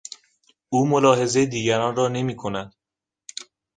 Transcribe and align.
او 0.69 0.85
ملاحظهی 0.87 1.45
دیگران 1.45 1.95
را 1.95 2.07
نمیکند. 2.07 2.75